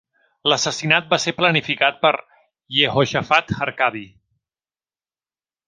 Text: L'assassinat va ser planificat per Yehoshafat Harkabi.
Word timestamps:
L'assassinat 0.51 1.11
va 1.11 1.19
ser 1.25 1.33
planificat 1.41 1.99
per 2.07 2.11
Yehoshafat 2.79 3.55
Harkabi. 3.69 4.05